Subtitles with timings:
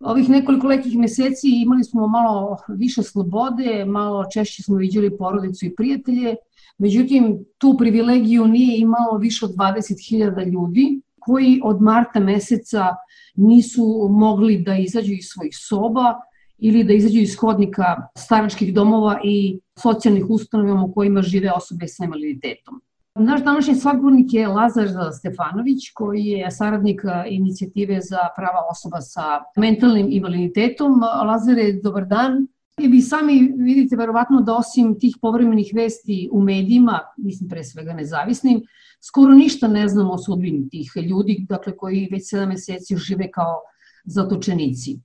[0.00, 5.74] Ovih nekoliko lekih meseci imali smo malo više slobode, malo češće smo viđali porodicu i
[5.74, 6.36] prijatelje,
[6.78, 12.86] međutim tu privilegiju nije imalo više od 20.000 ljudi koji od marta meseca
[13.34, 16.14] nisu mogli da izađu iz svojih soba
[16.58, 17.84] ili da izađu iz hodnika
[18.18, 22.80] staračkih domova i socijalnih ustanova u kojima žive osobe sa invaliditetom.
[23.18, 24.88] Naš današnji svakbornik je Lazar
[25.18, 29.22] Stefanović, koji je saradnik inicijative za prava osoba sa
[29.56, 31.00] mentalnim invaliditetom.
[31.26, 32.46] Lazare, dobar dan.
[32.78, 37.92] I vi sami vidite verovatno da osim tih povremenih vesti u medijima, mislim pre svega
[37.92, 38.62] nezavisnim,
[39.00, 43.60] skoro ništa ne znamo o sudbini tih ljudi, dakle koji već 7 meseci žive kao
[44.04, 44.98] zatočenici.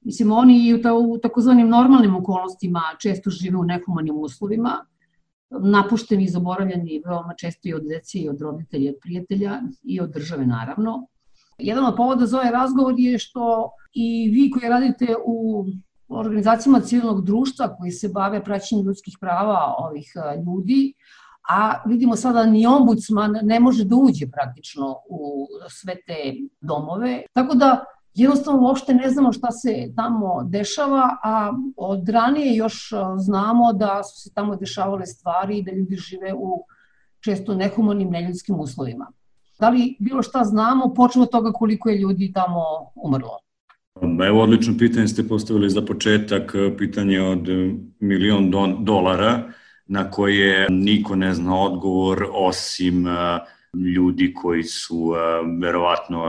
[0.00, 4.86] Mislim, oni i u takozvanim normalnim okolnostima često žive u nehumanim uslovima,
[5.50, 10.00] napušteni i zaboravljeni veoma često i od dece i od roditelja i od prijatelja i
[10.00, 11.06] od države naravno.
[11.58, 15.66] Jedan od povoda za ovaj razgovor je što i vi koji radite u
[16.08, 20.12] organizacijama civilnog društva koji se bave praćenjem ljudskih prava ovih
[20.46, 20.94] ljudi,
[21.48, 27.22] a vidimo sada ni ombudsman ne može da uđe praktično u sve te domove.
[27.32, 27.84] Tako da
[28.16, 34.20] jednostavno uopšte ne znamo šta se tamo dešava, a od ranije još znamo da su
[34.20, 36.64] se tamo dešavale stvari i da ljudi žive u
[37.20, 39.12] često nehumanim, neljudskim uslovima.
[39.60, 42.62] Da li bilo šta znamo, počeo od toga koliko je ljudi tamo
[42.94, 43.38] umrlo?
[44.26, 47.48] Evo, odlično pitanje ste postavili za početak, pitanje od
[48.00, 48.50] milion
[48.84, 49.42] dolara
[49.86, 53.06] na koje niko ne zna odgovor osim
[53.94, 55.12] ljudi koji su
[55.60, 56.24] verovatno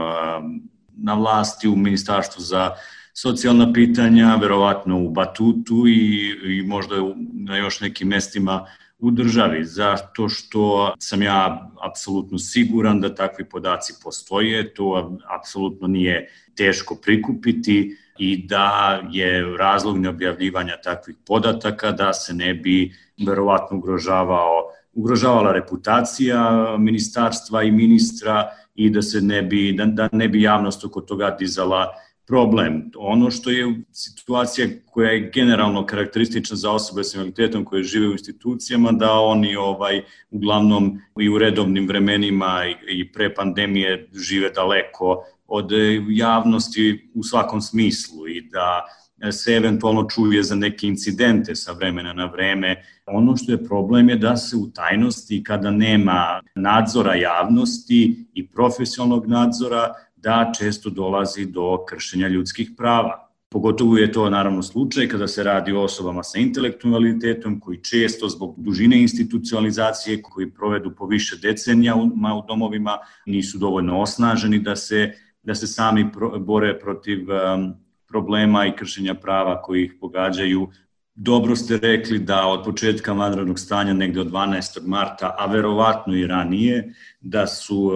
[0.98, 2.70] na vlasti u Ministarstvu za
[3.14, 6.94] socijalna pitanja, verovatno u Batutu i, i možda
[7.32, 8.66] na još nekim mestima
[8.98, 16.28] u državi, zato što sam ja apsolutno siguran da takvi podaci postoje, to apsolutno nije
[16.56, 22.92] teško prikupiti i da je razlog neobjavljivanja takvih podataka da se ne bi
[23.26, 28.48] verovatno ugrožavao ugrožavala reputacija ministarstva i ministra
[28.78, 31.88] i da se ne bi, da, da ne bi javnost oko toga dizala
[32.26, 32.90] problem.
[32.96, 38.12] Ono što je situacija koja je generalno karakteristična za osobe sa invaliditetom koje žive u
[38.12, 45.70] institucijama, da oni ovaj uglavnom i u redovnim vremenima i pre pandemije žive daleko od
[46.08, 48.84] javnosti u svakom smislu i da
[49.30, 52.82] se eventualno čuje za neke incidente sa vremena na vreme.
[53.06, 59.26] Ono što je problem je da se u tajnosti, kada nema nadzora javnosti i profesionalnog
[59.26, 63.28] nadzora, da često dolazi do kršenja ljudskih prava.
[63.50, 68.54] Pogotovo je to naravno slučaj kada se radi o osobama sa intelektualitetom koji često zbog
[68.58, 72.10] dužine institucionalizacije koji provedu po više decenija u,
[72.48, 75.12] domovima nisu dovoljno osnaženi da se
[75.42, 77.74] da se sami bore protiv um,
[78.08, 80.68] problema i kršenja prava koji ih pogađaju.
[81.14, 84.86] Dobro ste rekli da od početka vanrednog stanja, negde od 12.
[84.86, 87.92] marta, a verovatno i ranije, da su uh,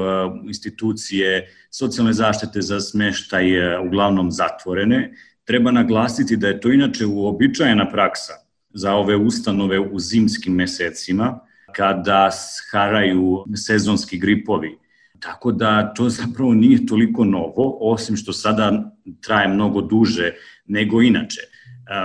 [0.47, 5.13] institucije socijalne zaštite za smeštaj uh, uglavnom zatvorene.
[5.45, 8.33] Treba naglasiti da je to inače uobičajena praksa
[8.71, 11.41] za ove ustanove u zimskim mesecima,
[11.73, 12.31] kada
[12.71, 14.82] haraju sezonski gripovi
[15.23, 20.33] Tako da to zapravo nije toliko novo, osim što sada traje mnogo duže
[20.67, 21.41] nego inače.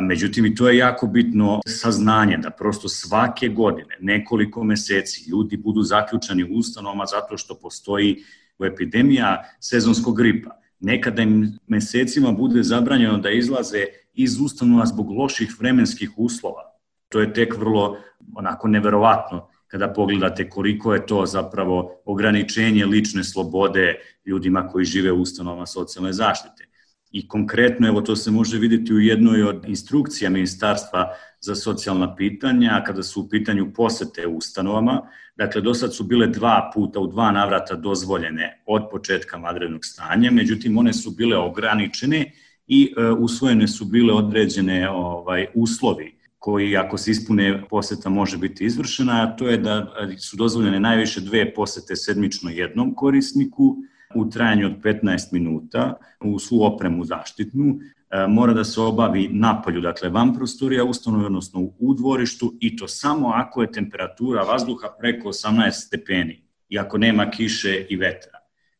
[0.01, 5.83] Međutim, i to je jako bitno saznanje da prosto svake godine, nekoliko meseci, ljudi budu
[5.83, 8.23] zaključani u ustanovama zato što postoji
[8.65, 10.61] epidemija sezonskog gripa.
[10.79, 16.61] Nekada im mesecima bude zabranjeno da izlaze iz ustanova zbog loših vremenskih uslova.
[17.09, 17.97] To je tek vrlo
[18.35, 23.95] onako neverovatno kada pogledate koliko je to zapravo ograničenje lične slobode
[24.25, 26.67] ljudima koji žive u ustanovama socijalne zaštite.
[27.11, 32.83] I konkretno, evo to se može videti u jednoj od instrukcija Ministarstva za socijalna pitanja,
[32.85, 35.01] kada su u pitanju posete ustanovama.
[35.35, 40.31] Dakle, do sad su bile dva puta u dva navrata dozvoljene od početka madrednog stanja,
[40.31, 42.31] međutim one su bile ograničene
[42.67, 48.65] i e, usvojene su bile određene ovaj uslovi koji ako se ispune poseta može biti
[48.65, 49.87] izvršena, a to je da
[50.19, 53.75] su dozvoljene najviše dve posete sedmično jednom korisniku
[54.15, 57.79] u trajanju od 15 minuta u svu opremu zaštitnu,
[58.09, 62.87] e, mora da se obavi napolju, dakle van prostorija ustanove, odnosno u dvorištu i to
[62.87, 68.36] samo ako je temperatura vazduha preko 18 stepeni i ako nema kiše i vetra.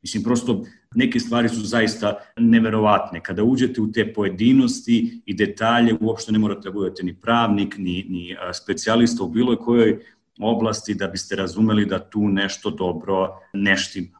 [0.07, 0.63] Mislim, prosto
[0.95, 3.19] neke stvari su zaista neverovatne.
[3.23, 8.05] Kada uđete u te pojedinosti i detalje, uopšte ne morate da budete ni pravnik, ni,
[8.09, 9.99] ni specijalista u bilo kojoj
[10.39, 14.19] oblasti da biste razumeli da tu nešto dobro ne štima.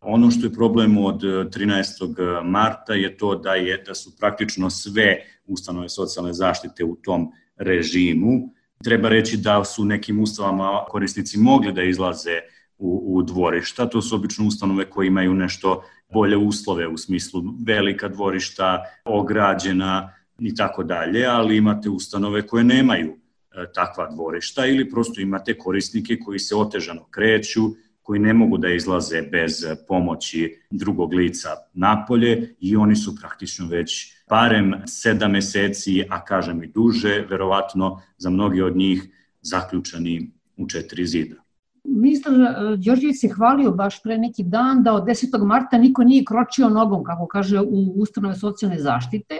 [0.00, 2.44] Ono što je problem od 13.
[2.44, 8.50] marta je to da je da su praktično sve ustanove socijalne zaštite u tom režimu.
[8.84, 12.40] Treba reći da su nekim ustavama korisnici mogli da izlaze
[12.78, 13.88] u, u dvorišta.
[13.88, 15.82] To su obično ustanove koje imaju nešto
[16.12, 23.10] bolje uslove u smislu velika dvorišta, ograđena i tako dalje, ali imate ustanove koje nemaju
[23.10, 27.60] e, takva dvorišta ili prosto imate korisnike koji se otežano kreću,
[28.02, 34.12] koji ne mogu da izlaze bez pomoći drugog lica napolje i oni su praktično već
[34.28, 39.08] barem sedam meseci, a kažem i duže, verovatno za mnogi od njih
[39.42, 41.43] zaključani u četiri zida.
[41.84, 45.44] Ministar e, Đorđević se hvalio baš pre neki dan da od 10.
[45.46, 49.38] marta niko nije kročio nogom, kako kaže, u ustanove socijalne zaštite.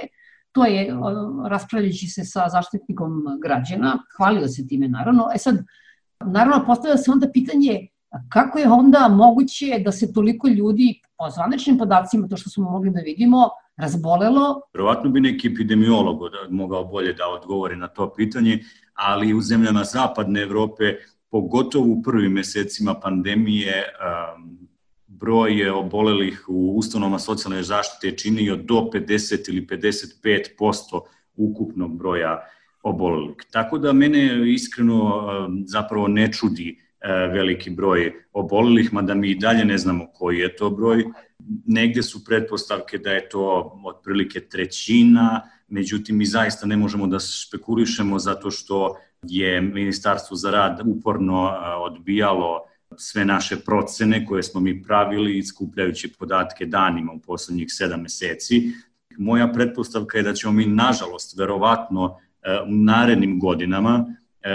[0.52, 0.94] To je
[1.48, 5.28] raspravljajući se sa zaštitnikom građana, hvalio se time naravno.
[5.34, 5.64] E sad,
[6.20, 7.88] naravno postavlja se onda pitanje
[8.28, 12.90] kako je onda moguće da se toliko ljudi po zvaničnim podacima, to što smo mogli
[12.90, 14.60] da vidimo, razbolelo?
[14.74, 16.20] Verovatno bi neki epidemiolog
[16.50, 18.58] mogao bolje da odgovori na to pitanje,
[18.94, 20.94] ali u zemljama zapadne Evrope
[21.34, 24.68] pogotovo u prvim mesecima pandemije um,
[25.06, 31.00] broj je obolelih u ustanovama socijalne zaštite činio do 50 ili 55%
[31.36, 32.40] ukupnog broja
[32.82, 33.36] obolelih.
[33.50, 39.38] Tako da mene iskreno um, zapravo ne čudi uh, veliki broj obolelih, mada mi i
[39.38, 41.04] dalje ne znamo koji je to broj.
[41.66, 48.18] Negde su pretpostavke da je to otprilike trećina, međutim mi zaista ne možemo da špekulišemo
[48.18, 48.96] zato što
[49.28, 52.60] je Ministarstvo za rad uporno odbijalo
[52.96, 58.72] sve naše procene koje smo mi pravili skupljajući podatke danima u poslednjih sedam meseci.
[59.18, 62.18] Moja pretpostavka je da ćemo mi, nažalost, verovatno
[62.66, 64.06] u narednim godinama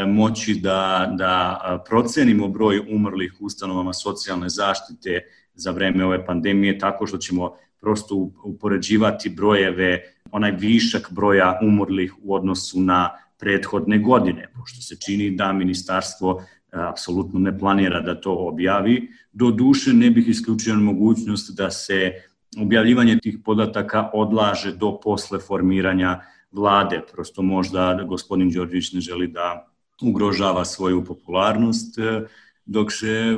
[0.08, 5.22] moći da, da procenimo broj umrlih ustanovama socijalne zaštite
[5.54, 10.02] za vreme ove pandemije tako što ćemo prosto upoređivati brojeve,
[10.32, 16.44] onaj višak broja umrlih u odnosu na prethodne godine, pošto se čini da ministarstvo e,
[16.92, 19.10] apsolutno ne planira da to objavi.
[19.34, 22.12] Do duše ne bih isključio mogućnost da se
[22.58, 26.20] objavljivanje tih podataka odlaže do posle formiranja
[26.52, 27.02] vlade.
[27.12, 29.68] Prosto možda gospodin Đorđević ne želi da
[30.02, 32.22] ugrožava svoju popularnost e,
[32.66, 33.36] dok se e,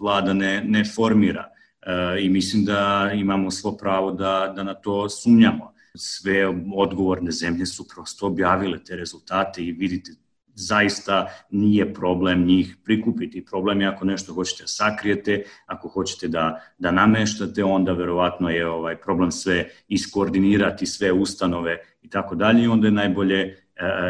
[0.00, 1.48] vlada ne, ne formira.
[2.20, 6.46] I mislim da imamo svo pravo da, da na to sumnjamo sve
[6.76, 10.12] odgovorne zemlje su prosto objavile te rezultate i vidite
[10.58, 13.44] zaista nije problem njih prikupiti.
[13.44, 18.68] Problem je ako nešto hoćete da sakrijete, ako hoćete da, da nameštate, onda verovatno je
[18.68, 23.54] ovaj problem sve iskoordinirati, sve ustanove i tako dalje i onda je najbolje e,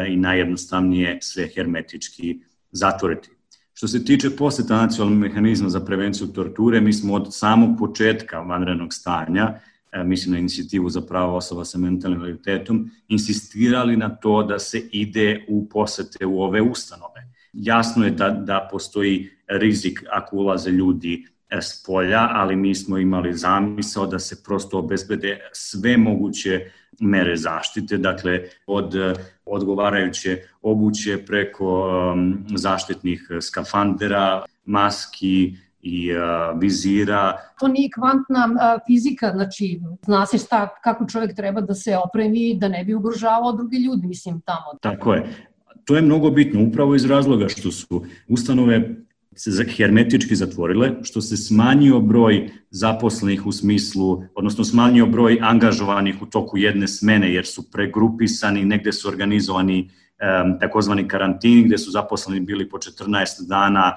[0.07, 2.39] i najjednostavnije sve hermetički
[2.71, 3.29] zatvoriti.
[3.73, 8.93] Što se tiče poseta nacionalnog mehanizma za prevenciju torture, mi smo od samog početka vanrednog
[8.93, 9.59] stanja
[10.05, 15.45] mislim na inicijativu za pravo osoba sa mentalnim invaliditetom, insistirali na to da se ide
[15.47, 17.29] u posete u ove ustanove.
[17.53, 22.97] Jasno je da, da postoji rizik ako ulaze ljudi e, s polja, ali mi smo
[22.97, 29.13] imali zamisao da se prosto obezbede sve moguće mere zaštite, dakle od e,
[29.45, 37.37] odgovarajuće obuće preko um, zaštitnih skafandera, maski, i a, vizira.
[37.59, 42.57] To nije kvantna a, fizika, znači zna se šta, kako čovjek treba da se opremi
[42.59, 44.79] da ne bi ugrožavao druge ljudi, mislim, tamo.
[44.81, 45.25] Tako je.
[45.85, 48.95] To je mnogo bitno, upravo iz razloga što su ustanove
[49.39, 56.25] se hermetički zatvorile, što se smanjio broj zaposlenih u smislu, odnosno smanjio broj angažovanih u
[56.25, 62.39] toku jedne smene, jer su pregrupisani, negde su organizovani um, takozvani karantini, gde su zaposleni
[62.39, 63.93] bili po 14 dana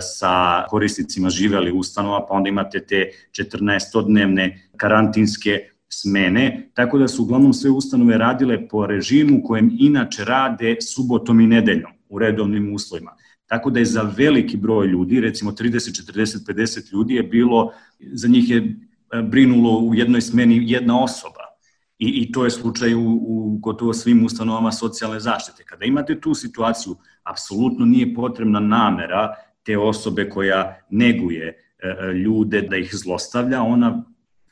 [0.00, 7.52] sa korisnicima živeli ustanova, pa onda imate te 14-dnevne karantinske smene, tako da su uglavnom
[7.52, 13.16] sve ustanove radile po režimu kojem inače rade subotom i nedeljom u redovnim uslovima.
[13.46, 18.28] Tako da je za veliki broj ljudi, recimo 30, 40, 50 ljudi je bilo, za
[18.28, 21.50] njih je e, brinulo u jednoj smeni jedna osoba.
[21.98, 25.64] I, i to je slučaj u, u gotovo svim ustanovama socijalne zaštite.
[25.64, 32.62] Kada imate tu situaciju, apsolutno nije potrebna namera te osobe koja neguje e, e, ljude
[32.62, 34.04] da ih zlostavlja, ona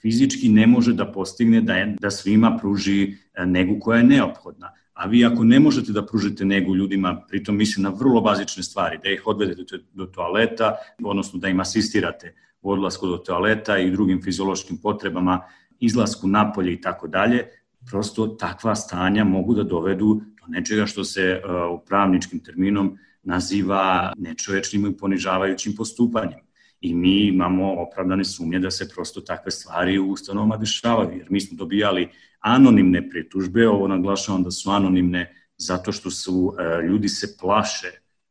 [0.03, 4.73] fizički ne može da postigne da, je, da svima pruži e, negu koja je neophodna.
[4.93, 8.99] A vi ako ne možete da pružite negu ljudima, pritom mislim na vrlo bazične stvari,
[9.03, 10.75] da ih odvedete do toaleta,
[11.05, 15.41] odnosno da im asistirate u odlasku do toaleta i drugim fiziološkim potrebama,
[15.81, 17.45] izlasku napolje i tako dalje,
[17.91, 24.13] prosto takva stanja mogu da dovedu do nečega što se uh, u pravničkim terminom naziva
[24.19, 26.41] nečovečnim i ponižavajućim postupanjem.
[26.81, 31.41] i mi imamo opravdane sumnje da se prosto takve stvari u ustanovama dešavaju, jer mi
[31.41, 32.09] smo dobijali
[32.41, 35.25] anonimne pritužbe, ovo naglašavam da su anonimne
[35.57, 37.91] zato što su e, ljudi se plaše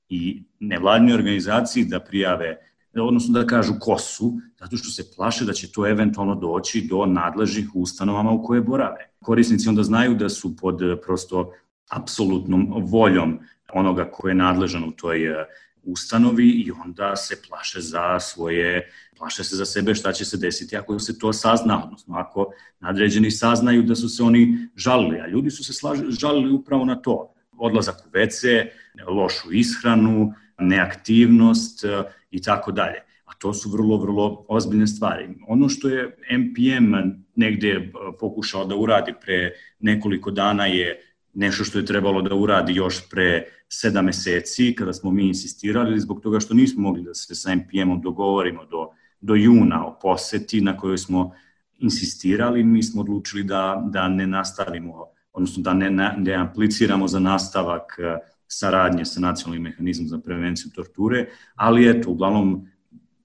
[0.10, 2.58] i nevladnje organizaciji da prijave
[2.96, 7.06] odnosno da kažu ko su, zato što se plaše da će to eventualno doći do
[7.06, 9.12] nadležnih ustanovama u koje borave.
[9.20, 11.51] Korisnici onda znaju da su pod prosto
[11.89, 13.39] apsolutnom voljom
[13.74, 15.46] onoga ko je nadležan u toj e,
[15.84, 20.77] ustanovi i onda se plaše za svoje, plaše se za sebe šta će se desiti
[20.77, 25.51] ako se to sazna, odnosno ako nadređeni saznaju da su se oni žalili, a ljudi
[25.51, 25.74] su se
[26.20, 27.34] žalili upravo na to.
[27.58, 28.67] Odlazak u WC,
[29.08, 33.03] lošu ishranu, neaktivnost e, i tako dalje.
[33.25, 35.29] A to su vrlo, vrlo ozbiljne stvari.
[35.48, 36.94] Ono što je MPM
[37.36, 41.07] negde e, pokušao da uradi pre nekoliko dana je
[41.38, 46.22] nešto što je trebalo da uradi još pre sedam meseci, kada smo mi insistirali, zbog
[46.22, 48.89] toga što nismo mogli da se sa MPM-om dogovorimo do,
[49.22, 51.32] do juna o poseti na kojoj smo
[51.77, 58.00] insistirali, mi smo odlučili da, da ne nastavimo, odnosno da ne, ne apliciramo za nastavak
[58.00, 58.17] e,
[58.48, 61.25] saradnje sa nacionalnim mehanizmom za prevenciju torture,
[61.56, 62.67] ali eto, uglavnom,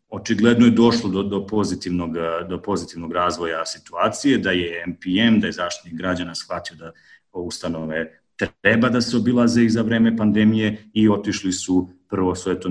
[0.09, 2.17] očigledno je došlo do, do, pozitivnog,
[2.49, 6.93] do pozitivnog razvoja situacije, da je MPM, da je zaštitnik građana shvatio da
[7.33, 8.23] ustanove
[8.61, 12.71] treba da se obilaze i za vreme pandemije i otišli su, prvo su eto,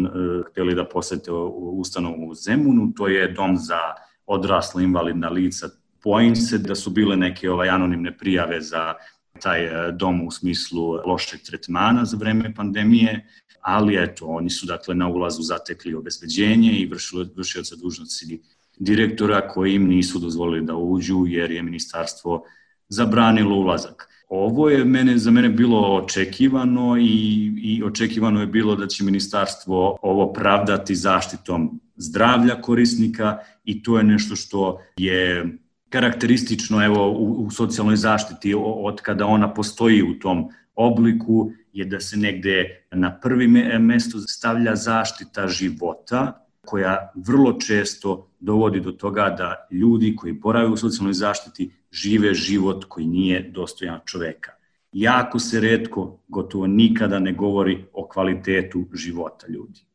[0.51, 3.79] hteli da posete ustanovu u Zemunu, to je dom za
[4.25, 5.69] odrasla invalidna lica.
[6.03, 8.93] Pojim se da su bile neke ovaj, anonimne prijave za
[9.41, 13.27] taj e, dom u smislu lošeg tretmana za vreme pandemije,
[13.61, 16.89] ali eto, oni su dakle na ulazu zatekli obezbeđenje i
[17.35, 18.41] vršioca dužnosti
[18.79, 22.43] direktora koji im nisu dozvolili da uđu jer je ministarstvo
[22.89, 24.07] zabranilo ulazak.
[24.33, 29.97] Ovo je mene, za mene bilo očekivano i, i očekivano je bilo da će ministarstvo
[30.01, 35.57] ovo pravdati zaštitom zdravlja korisnika i to je nešto što je
[35.89, 41.99] karakteristično evo u, u socijalnoj zaštiti od kada ona postoji u tom obliku je da
[41.99, 43.47] se negde na prvi
[43.79, 50.77] mesto stavlja zaštita života koja vrlo često dovodi do toga da ljudi koji borave u
[50.77, 54.51] socijalnoj zaštiti žive život koji nije dostojan čoveka.
[54.91, 59.85] Jako se redko, gotovo nikada ne govori o kvalitetu života ljudi.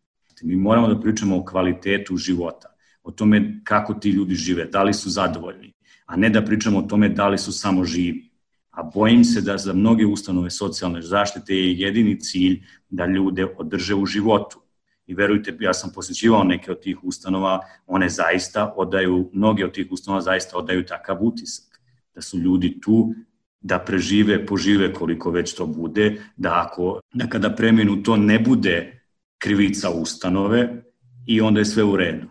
[0.43, 2.69] Mi moramo da pričamo o kvalitetu života,
[3.03, 5.73] o tome kako ti ljudi žive, da li su zadovoljni,
[6.07, 8.31] a ne da pričamo o tome da li su samo živi.
[8.71, 13.95] A bojim se da za mnoge ustanove socijalne zaštite je jedini cilj da ljude održe
[13.95, 14.61] u životu.
[15.07, 19.87] I verujte, ja sam posjećivao neke od tih ustanova, one zaista odaju, mnoge od tih
[19.91, 21.76] ustanova zaista odaju takav utisak.
[22.17, 23.15] Da su ljudi tu
[23.61, 29.03] da prežive, požive koliko već to bude, da ako, da kada preminu to ne bude
[29.39, 30.83] krivica ustanove
[31.27, 32.27] i onda je sve u redu.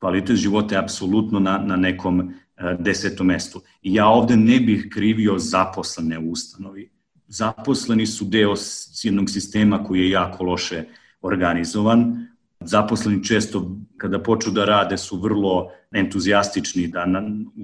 [0.00, 3.60] Kvalitet života je apsolutno na, na nekom E, desetom mestu.
[3.82, 6.90] I ja ovde ne bih krivio zaposlene u ustanovi.
[7.26, 8.54] Zaposleni su deo
[9.02, 10.84] jednog sistema koji je jako loše
[11.22, 12.26] organizovan.
[12.60, 17.06] Zaposleni često kada počnu da rade su vrlo entuzijastični da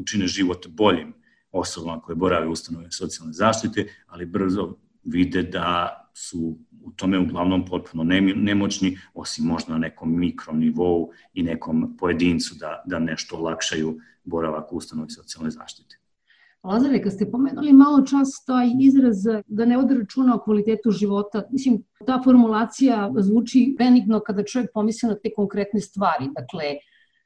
[0.01, 1.15] učine život boljim
[1.53, 4.75] osobama koje borave ustanove socijalne zaštite, ali brzo
[5.05, 11.97] vide da su u tome uglavnom potpuno nemoćni, osim možda na nekom mikronivou i nekom
[11.99, 15.99] pojedincu da, da nešto olakšaju boravak u ustanovi socijalne zaštite.
[16.65, 21.43] Lazare, kad ste pomenuli malo čas taj izraz da ne ode računa o kvalitetu života,
[21.51, 26.29] mislim, ta formulacija zvuči benigno kada čovjek pomisli na te konkretne stvari.
[26.35, 26.65] Dakle,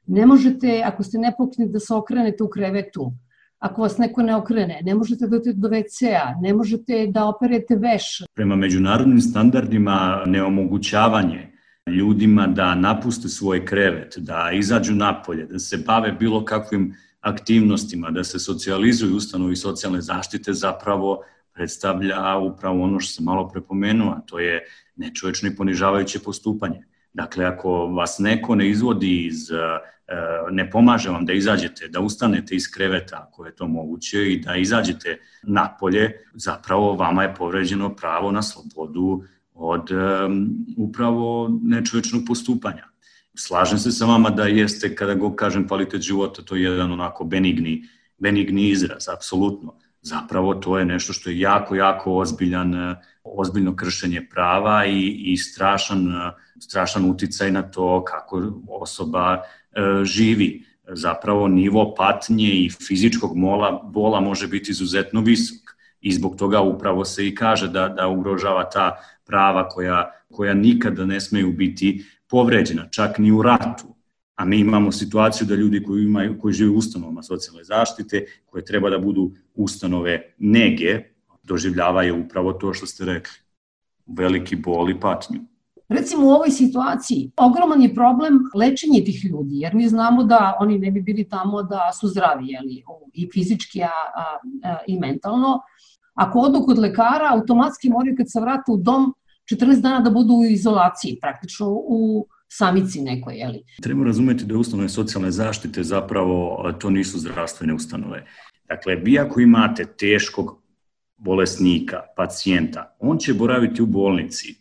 [0.07, 3.11] ne možete, ako ste nepokni, da se okrenete u krevetu,
[3.63, 8.03] ako vas neko ne okrene, ne možete da do WC-a, ne možete da operete veš.
[8.33, 11.51] Prema međunarodnim standardima neomogućavanje
[11.87, 18.23] ljudima da napuste svoj krevet, da izađu napolje, da se bave bilo kakvim aktivnostima, da
[18.23, 24.39] se socijalizuju ustanovi socijalne zaštite zapravo predstavlja upravo ono što sam malo prepomenuo, a to
[24.39, 24.59] je
[24.95, 26.83] nečovečno i ponižavajuće postupanje.
[27.13, 29.55] Dakle, ako vas neko ne izvodi iz, e,
[30.51, 34.55] ne pomaže vam da izađete, da ustanete iz kreveta, ako je to moguće, i da
[34.55, 42.87] izađete napolje, zapravo vama je povređeno pravo na slobodu od um, upravo nečovečnog postupanja.
[43.35, 47.23] Slažem se sa vama da jeste, kada go kažem kvalitet života, to je jedan onako
[47.23, 47.83] benigni,
[48.17, 49.75] benigni izraz, apsolutno.
[50.03, 56.07] Zapravo to je nešto što je jako, jako ozbiljan, ozbiljno kršenje prava i, i strašan,
[56.59, 60.63] strašan uticaj na to kako osoba e, živi.
[60.87, 67.05] Zapravo nivo patnje i fizičkog mola, bola može biti izuzetno visok i zbog toga upravo
[67.05, 72.89] se i kaže da, da ugrožava ta prava koja, koja nikada ne smeju biti povređena,
[72.89, 73.92] čak ni u ratu.
[74.35, 78.65] A mi imamo situaciju da ljudi koji, imaju, koji žive u ustanovama socijalne zaštite, koje
[78.65, 80.99] treba da budu ustanove nege,
[81.43, 83.33] doživljavaju upravo to što ste rekli,
[84.05, 85.39] veliki bol i patnju.
[85.89, 90.79] Recimo u ovoj situaciji ogroman je problem lečenje tih ljudi, jer mi znamo da oni
[90.79, 95.59] ne bi bili tamo da su zdravi, jeli, i fizički a, a, a, i mentalno.
[96.13, 99.13] Ako odu kod lekara, automatski moraju kad se vrate u dom
[99.51, 103.63] 14 dana da budu u izolaciji, praktično u samici nekoj, jeli.
[103.81, 108.25] Treba razumeti da ustanove socijalne zaštite zapravo to nisu zdravstvene ustanove.
[108.67, 110.61] Dakle, vi ako imate teškog
[111.17, 114.55] bolesnika, pacijenta, on će boraviti u bolnici,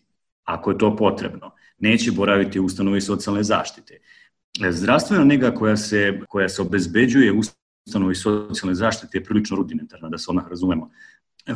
[0.45, 1.51] ako je to potrebno.
[1.79, 3.99] Neće boraviti u ustanovi socijalne zaštite.
[4.71, 7.41] Zdravstvena nega koja se, koja se obezbeđuje u
[7.87, 10.91] ustanovi socijalne zaštite je prilično rudimentarna, da se odmah razumemo.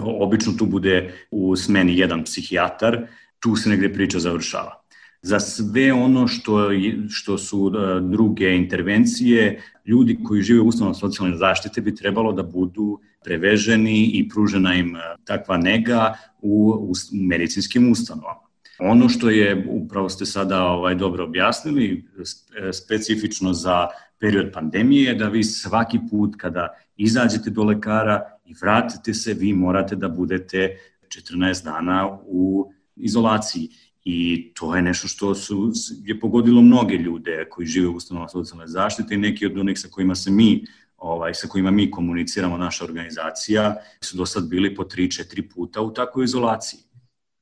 [0.01, 3.07] Obično tu bude u smeni jedan psihijatar,
[3.41, 4.86] tu se negde priča završava.
[5.23, 6.69] Za sve ono što,
[7.09, 12.43] što su e, druge intervencije, ljudi koji žive u ustanovu socijalne zaštite bi trebalo da
[12.43, 18.47] budu preveženi i pružena im e, takva nega u, u medicinskim ustanovama.
[18.79, 23.87] Ono što je, upravo ste sada ovaj, dobro objasnili, e, specifično za
[24.21, 29.53] period pandemije, je da vi svaki put kada izađete do lekara i vratite se, vi
[29.53, 30.77] morate da budete
[31.09, 33.69] 14 dana u izolaciji.
[34.09, 35.73] I to je nešto što su,
[36.05, 39.89] je pogodilo mnoge ljude koji žive u ustanovama socijalne zaštite i neki od onih sa
[39.91, 40.65] kojima se mi
[40.97, 45.95] ovaj, sa kojima mi komuniciramo, naša organizacija, su do sad bili po 3-4 puta u
[45.95, 46.81] takvoj izolaciji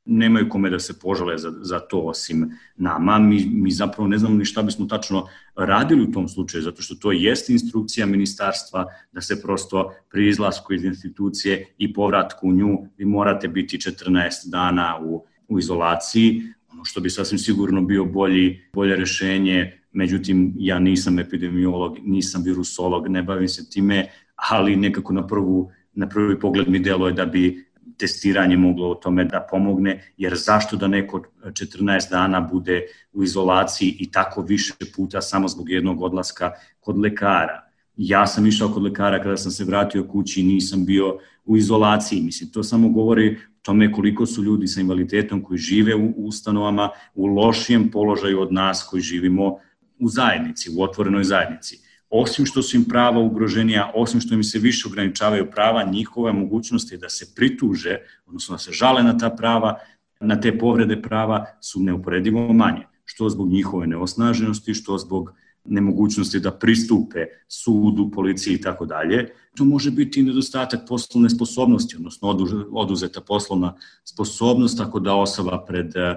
[0.05, 3.19] nemaju kome da se požale za, za to osim nama.
[3.19, 6.95] Mi, mi zapravo ne znamo ni šta bismo tačno radili u tom slučaju, zato što
[6.95, 12.87] to jeste instrukcija ministarstva da se prosto pri izlasku iz institucije i povratku u nju
[12.97, 18.61] vi morate biti 14 dana u, u izolaciji, ono što bi sasvim sigurno bio bolji,
[18.73, 25.27] bolje rešenje, međutim ja nisam epidemiolog, nisam virusolog, ne bavim se time, ali nekako na
[25.27, 27.65] prvu na prvi pogled mi deluje da bi
[27.99, 33.97] testiranje moglo o tome da pomogne, jer zašto da neko 14 dana bude u izolaciji
[33.99, 37.71] i tako više puta samo zbog jednog odlaska kod lekara.
[37.97, 42.23] Ja sam išao kod lekara kada sam se vratio kući i nisam bio u izolaciji.
[42.23, 47.27] Mislim, to samo govori tome koliko su ljudi sa invaliditetom koji žive u ustanovama u
[47.27, 49.57] lošijem položaju od nas koji živimo
[49.99, 51.85] u zajednici, u otvorenoj zajednici
[52.17, 56.93] osim što su im prava ugroženija, osim što im se više ograničavaju prava, njihova mogućnost
[56.93, 57.97] je da se prituže,
[58.27, 59.79] odnosno da se žale na ta prava,
[60.21, 62.87] na te povrede prava su neuporedivo manje.
[63.05, 65.33] Što zbog njihove neosnaženosti, što zbog
[65.65, 69.29] nemogućnosti da pristupe sudu, policiji i tako dalje.
[69.57, 72.37] To može biti i nedostatak poslovne sposobnosti, odnosno
[72.73, 73.75] oduzeta poslovna
[74.05, 76.15] sposobnost, tako da osoba pred eh,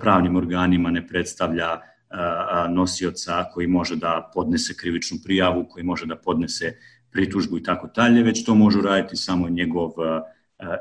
[0.00, 1.80] pravnim organima ne predstavlja
[2.68, 6.72] nosioca koji može da podnese krivičnu prijavu, koji može da podnese
[7.10, 9.90] pritužbu i tako dalje, već to može uraditi samo njegov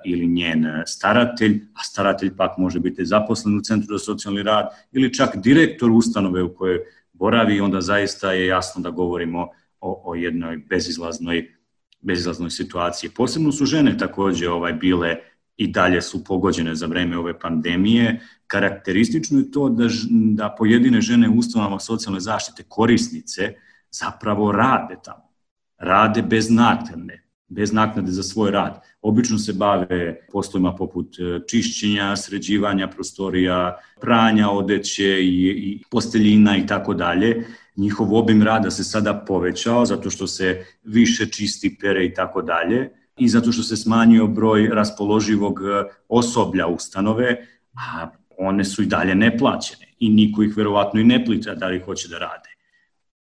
[0.06, 5.14] ili njen staratelj, a staratelj pak može biti zaposlen u Centru za socijalni rad ili
[5.14, 6.80] čak direktor ustanove u kojoj
[7.18, 9.48] boravi, onda zaista je jasno da govorimo
[9.82, 11.56] o, o jednoj bezizlaznoj,
[12.02, 13.10] bezizlaznoj situaciji.
[13.10, 15.16] Posebno su žene takođe ovaj bile
[15.58, 18.20] i dalje su pogođene za vreme ove pandemije.
[18.48, 23.54] Karakteristično je to da, da pojedine žene u ustanovama socijalne zaštite korisnice
[23.92, 25.26] zapravo rade tamo.
[25.78, 28.82] Rade bez naknade, bez naknade za svoj rad.
[29.02, 36.66] Obično se bave poslovima poput e, čišćenja, sređivanja prostorija, pranja odeće i, i posteljina i
[36.68, 37.46] tako dalje.
[37.76, 42.90] Njihov obim rada se sada povećao zato što se više čisti, pere i tako dalje
[43.18, 49.16] i zato što se smanjio broj raspoloživog e, osoblja ustanove, a one su i dalje
[49.16, 52.55] neplaćene i niko ih verovatno i ne plita da li hoće da rade.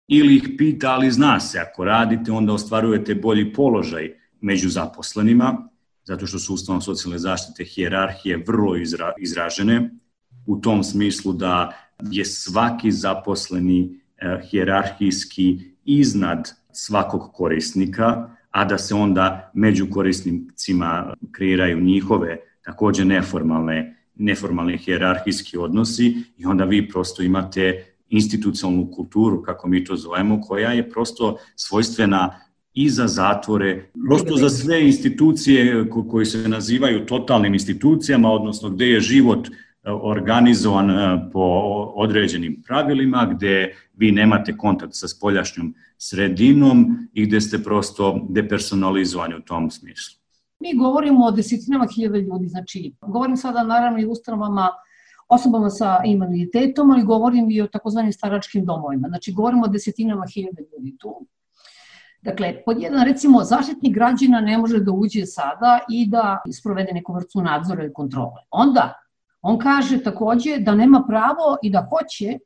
[0.07, 5.69] Ili ih pita, ali zna se, ako radite, onda ostvarujete bolji položaj među zaposlenima,
[6.03, 9.89] zato što su ustavom socijalne zaštite hijerarhije vrlo izra, izražene,
[10.45, 11.71] u tom smislu da
[12.11, 21.81] je svaki zaposleni e, hijerarhijski iznad svakog korisnika, a da se onda među korisnicima kreiraju
[21.81, 29.83] njihove takođe neformalne, neformalni hjerarhijski odnosi i onda vi prosto imate institucionalnu kulturu, kako mi
[29.83, 32.39] to zovemo, koja je prosto svojstvena
[32.73, 38.99] i za zatvore, prosto za sve institucije koji se nazivaju totalnim institucijama, odnosno gde je
[38.99, 39.47] život
[39.85, 41.39] organizovan e, po
[41.95, 49.41] određenim pravilima, gde vi nemate kontakt sa spoljašnjom sredinom i gde ste prosto depersonalizovani u
[49.41, 50.21] tom smislu.
[50.59, 54.69] Mi govorimo o desetinama hiljada ljudi, znači govorim sada naravno i ustanovama
[55.27, 59.07] osobama sa invaliditetom, ali govorim i o takozvanim staračkim domovima.
[59.07, 61.25] Znači, govorimo o desetinama hiljada ljudi tu.
[62.21, 67.13] Dakle, pod jedan, recimo, zaštitnik građana ne može da uđe sada i da sprovede neku
[67.13, 68.41] vrstu nadzora ili kontrole.
[68.51, 68.93] Onda,
[69.41, 72.39] on kaže takođe da nema pravo i da hoće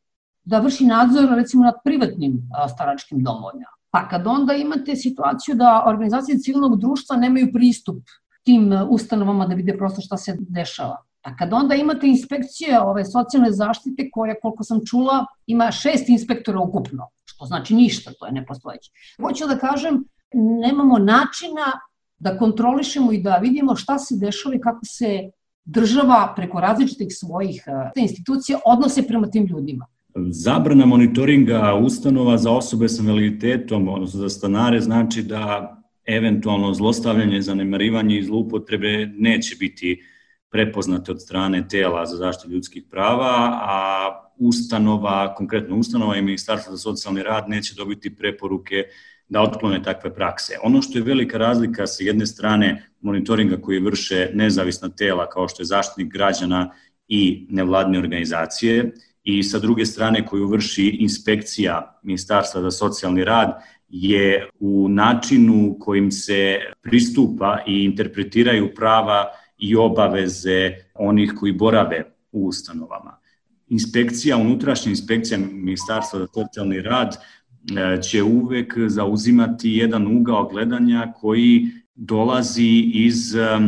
[0.43, 2.41] da vrši nadzor, recimo, nad privatnim
[2.73, 3.71] staračkim domovima.
[3.91, 7.97] Pa kad onda imate situaciju da organizacije civilnog društva nemaju pristup
[8.43, 11.08] tim ustanovama da vide prosto šta se dešava.
[11.21, 16.59] A kad onda imate inspekcije ove socijalne zaštite koja, koliko sam čula, ima šest inspektora
[16.59, 18.91] ukupno, što znači ništa, to je nepostojeće.
[19.21, 20.03] Hoću da kažem,
[20.33, 21.71] nemamo načina
[22.19, 25.31] da kontrolišemo i da vidimo šta se dešava i kako se
[25.65, 27.63] država preko različitih svojih
[27.95, 29.85] institucija odnose prema tim ljudima.
[30.31, 38.17] Zabrana monitoringa ustanova za osobe sa invaliditetom, odnosno za stanare, znači da eventualno zlostavljanje, zanemarivanje
[38.17, 40.01] i zloupotrebe neće biti
[40.49, 46.77] prepoznate od strane tela za zaštitu ljudskih prava, a ustanova, konkretno ustanova i Ministarstvo za
[46.77, 48.83] socijalni rad neće dobiti preporuke
[49.29, 50.53] da otklone takve prakse.
[50.63, 55.61] Ono što je velika razlika sa jedne strane monitoringa koji vrše nezavisna tela kao što
[55.61, 56.71] je zaštitnik građana
[57.07, 64.49] i nevladne organizacije i sa druge strane koju vrši inspekcija Ministarstva za socijalni rad je
[64.59, 69.25] u načinu kojim se pristupa i interpretiraju prava
[69.59, 73.19] i obaveze onih koji borave u ustanovama.
[73.67, 81.65] Inspekcija, unutrašnja inspekcija Ministarstva za socijalni rad e, će uvek zauzimati jedan ugao gledanja koji
[81.95, 83.59] dolazi iz e,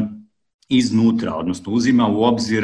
[0.69, 2.63] iznutra, odnosno uzima u obzir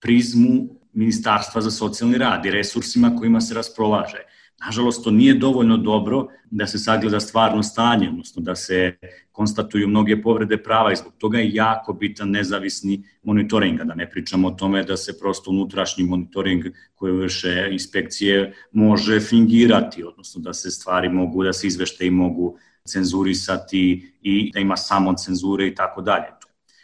[0.00, 4.18] prizmu Ministarstva za socijalni rad i resursima kojima se raspolaže.
[4.66, 8.96] Nažalost, to nije dovoljno dobro da se sagleda stvarno stanje, odnosno da se
[9.32, 14.48] konstatuju mnoge povrede prava i zbog toga je jako bitan nezavisni monitoring, da ne pričamo
[14.48, 20.70] o tome da se prosto unutrašnji monitoring koje vrše inspekcije može fingirati, odnosno da se
[20.70, 26.26] stvari mogu, da se izveštaji mogu cenzurisati i da ima samo cenzure i tako dalje.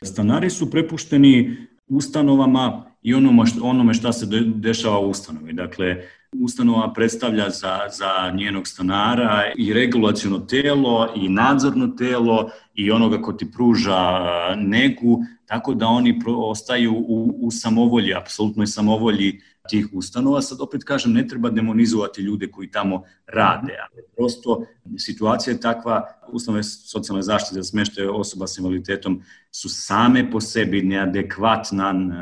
[0.03, 1.57] Stanari su prepušteni
[1.88, 5.53] ustanovama i onome, onome šta se dešava u ustanovi.
[5.53, 5.96] Dakle,
[6.33, 13.33] ustanova predstavlja za, za njenog stanara i regulacijono telo i nadzorno telo i onoga ko
[13.33, 14.20] ti pruža
[14.57, 20.43] negu, tako da oni ostaju u, u samovolji, apsolutnoj samovolji tih ustanova.
[20.43, 24.67] Sad opet kažem, ne treba demonizovati ljude koji tamo rade, ali prosto
[24.99, 30.83] situacija je takva, ustanove socijalne zaštite za smeštaje osoba sa invaliditetom su same po sebi
[30.83, 32.13] neadekvatnan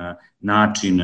[0.41, 1.01] način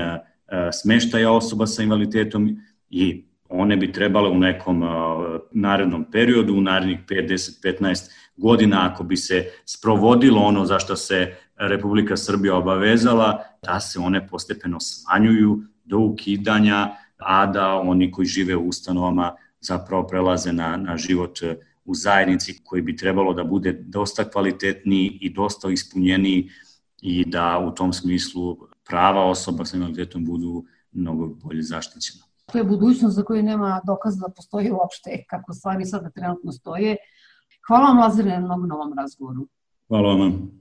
[0.83, 2.57] smeštaja osoba sa invaliditetom
[2.91, 4.83] i one bi trebale u nekom
[5.51, 10.97] narednom periodu, u narednih 5, 10, 15 godina, ako bi se sprovodilo ono za što
[10.97, 18.27] se Republika Srbija obavezala, da se one postepeno smanjuju do ukidanja, a da oni koji
[18.27, 21.39] žive u ustanovama zapravo prelaze na, na život
[21.85, 26.49] u zajednici koji bi trebalo da bude dosta kvalitetniji i dosta ispunjeniji
[27.03, 28.57] i da u tom smislu
[28.89, 32.25] prava osoba sa invaliditetom budu mnogo bolje zaštićena.
[32.53, 36.97] To je budućnost za koju nema dokaza da postoji uopšte kako stvari sada trenutno stoje.
[37.67, 39.49] Hvala vam, Lazare, na mnogo novom razgovoru.
[39.89, 40.61] Hvala vam.